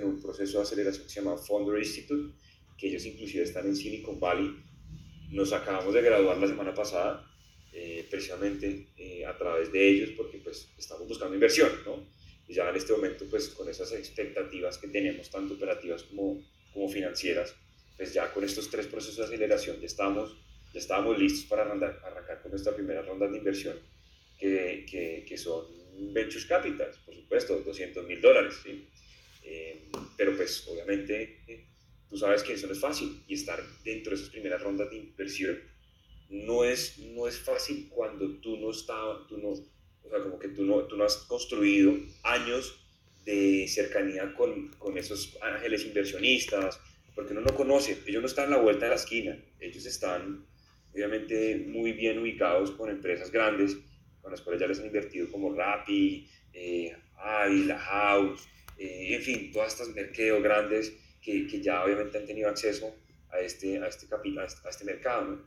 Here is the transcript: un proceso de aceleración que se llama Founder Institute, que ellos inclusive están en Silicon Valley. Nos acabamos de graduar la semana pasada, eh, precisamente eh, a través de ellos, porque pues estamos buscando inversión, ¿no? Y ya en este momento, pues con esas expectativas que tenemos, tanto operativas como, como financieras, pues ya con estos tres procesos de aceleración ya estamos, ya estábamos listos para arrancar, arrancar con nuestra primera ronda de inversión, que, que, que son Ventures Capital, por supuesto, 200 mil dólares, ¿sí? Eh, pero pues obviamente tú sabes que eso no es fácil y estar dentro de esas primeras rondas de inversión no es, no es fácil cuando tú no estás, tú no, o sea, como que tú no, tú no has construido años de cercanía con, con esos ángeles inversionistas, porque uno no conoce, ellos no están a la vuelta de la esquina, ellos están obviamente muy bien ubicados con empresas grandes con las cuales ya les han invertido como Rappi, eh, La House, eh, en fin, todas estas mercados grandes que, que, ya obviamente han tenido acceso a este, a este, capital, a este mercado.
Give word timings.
un 0.00 0.20
proceso 0.20 0.58
de 0.58 0.64
aceleración 0.64 1.04
que 1.04 1.10
se 1.10 1.20
llama 1.20 1.36
Founder 1.36 1.78
Institute, 1.78 2.34
que 2.78 2.88
ellos 2.88 3.04
inclusive 3.06 3.44
están 3.44 3.66
en 3.66 3.76
Silicon 3.76 4.18
Valley. 4.18 4.50
Nos 5.30 5.52
acabamos 5.52 5.94
de 5.94 6.02
graduar 6.02 6.38
la 6.38 6.46
semana 6.46 6.74
pasada, 6.74 7.28
eh, 7.72 8.06
precisamente 8.10 8.88
eh, 8.96 9.24
a 9.24 9.36
través 9.36 9.72
de 9.72 9.88
ellos, 9.88 10.10
porque 10.16 10.38
pues 10.38 10.68
estamos 10.76 11.08
buscando 11.08 11.34
inversión, 11.34 11.70
¿no? 11.86 12.06
Y 12.48 12.54
ya 12.54 12.68
en 12.68 12.76
este 12.76 12.92
momento, 12.92 13.24
pues 13.30 13.48
con 13.48 13.68
esas 13.68 13.92
expectativas 13.92 14.78
que 14.78 14.88
tenemos, 14.88 15.30
tanto 15.30 15.54
operativas 15.54 16.02
como, 16.02 16.42
como 16.72 16.88
financieras, 16.88 17.54
pues 17.96 18.12
ya 18.12 18.32
con 18.32 18.44
estos 18.44 18.68
tres 18.68 18.86
procesos 18.86 19.16
de 19.16 19.24
aceleración 19.24 19.78
ya 19.80 19.86
estamos, 19.86 20.36
ya 20.72 20.80
estábamos 20.80 21.18
listos 21.18 21.44
para 21.46 21.62
arrancar, 21.62 22.00
arrancar 22.04 22.42
con 22.42 22.50
nuestra 22.50 22.74
primera 22.74 23.02
ronda 23.02 23.28
de 23.28 23.38
inversión, 23.38 23.76
que, 24.38 24.84
que, 24.90 25.24
que 25.26 25.38
son 25.38 25.64
Ventures 26.12 26.46
Capital, 26.46 26.90
por 27.04 27.14
supuesto, 27.14 27.60
200 27.60 28.06
mil 28.06 28.20
dólares, 28.20 28.54
¿sí? 28.62 28.88
Eh, 29.42 29.90
pero 30.16 30.36
pues 30.36 30.66
obviamente 30.68 31.66
tú 32.08 32.16
sabes 32.16 32.42
que 32.42 32.52
eso 32.52 32.66
no 32.66 32.72
es 32.72 32.80
fácil 32.80 33.22
y 33.26 33.34
estar 33.34 33.60
dentro 33.84 34.10
de 34.10 34.16
esas 34.16 34.30
primeras 34.30 34.62
rondas 34.62 34.90
de 34.90 34.96
inversión 34.96 35.58
no 36.32 36.64
es, 36.64 36.98
no 36.98 37.28
es 37.28 37.38
fácil 37.38 37.88
cuando 37.90 38.38
tú 38.40 38.56
no 38.56 38.70
estás, 38.70 39.26
tú 39.28 39.38
no, 39.38 39.48
o 39.48 40.10
sea, 40.10 40.22
como 40.22 40.38
que 40.38 40.48
tú 40.48 40.64
no, 40.64 40.80
tú 40.84 40.96
no 40.96 41.04
has 41.04 41.16
construido 41.16 41.94
años 42.22 42.78
de 43.24 43.66
cercanía 43.68 44.34
con, 44.34 44.68
con 44.78 44.96
esos 44.96 45.36
ángeles 45.42 45.84
inversionistas, 45.84 46.80
porque 47.14 47.32
uno 47.32 47.42
no 47.42 47.54
conoce, 47.54 47.98
ellos 48.06 48.22
no 48.22 48.28
están 48.28 48.46
a 48.46 48.56
la 48.56 48.62
vuelta 48.62 48.86
de 48.86 48.90
la 48.90 48.96
esquina, 48.96 49.38
ellos 49.60 49.84
están 49.84 50.46
obviamente 50.92 51.66
muy 51.68 51.92
bien 51.92 52.18
ubicados 52.18 52.70
con 52.72 52.90
empresas 52.90 53.30
grandes 53.30 53.76
con 54.22 54.30
las 54.30 54.40
cuales 54.40 54.60
ya 54.60 54.68
les 54.68 54.78
han 54.78 54.86
invertido 54.86 55.30
como 55.30 55.52
Rappi, 55.52 56.28
eh, 56.52 56.96
La 57.66 57.78
House, 57.78 58.48
eh, 58.82 59.14
en 59.14 59.22
fin, 59.22 59.52
todas 59.52 59.72
estas 59.72 59.94
mercados 59.94 60.42
grandes 60.42 60.92
que, 61.22 61.46
que, 61.46 61.60
ya 61.60 61.84
obviamente 61.84 62.18
han 62.18 62.26
tenido 62.26 62.48
acceso 62.48 62.92
a 63.30 63.38
este, 63.38 63.78
a 63.78 63.86
este, 63.86 64.08
capital, 64.08 64.46
a 64.64 64.68
este 64.68 64.84
mercado. 64.84 65.40